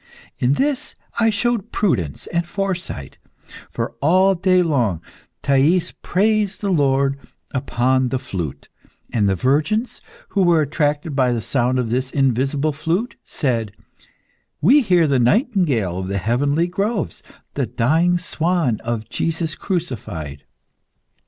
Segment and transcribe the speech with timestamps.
[0.39, 3.19] In this I showed prudence and foresight,
[3.69, 4.99] for all day long
[5.43, 7.19] Thais praised the Lord
[7.53, 8.67] upon the flute,
[9.13, 13.73] and the virgins, who were attracted by the sound of this invisible flute, said,
[14.59, 17.21] 'We hear the nightingale of the heavenly groves,
[17.53, 20.45] the dying swan of Jesus crucified.